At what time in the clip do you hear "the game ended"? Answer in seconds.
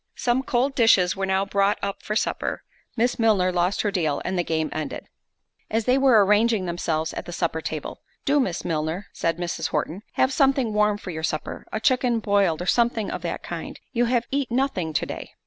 4.35-5.05